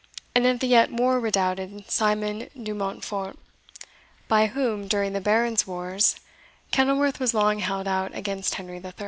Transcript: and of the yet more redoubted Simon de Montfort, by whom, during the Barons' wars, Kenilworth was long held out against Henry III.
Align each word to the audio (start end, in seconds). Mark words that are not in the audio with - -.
and 0.33 0.47
of 0.47 0.61
the 0.61 0.65
yet 0.67 0.89
more 0.89 1.19
redoubted 1.19 1.87
Simon 1.91 2.49
de 2.59 2.73
Montfort, 2.73 3.37
by 4.27 4.47
whom, 4.47 4.87
during 4.87 5.13
the 5.13 5.21
Barons' 5.21 5.67
wars, 5.67 6.15
Kenilworth 6.71 7.19
was 7.19 7.35
long 7.35 7.59
held 7.59 7.87
out 7.87 8.09
against 8.17 8.55
Henry 8.55 8.79
III. 8.83 8.93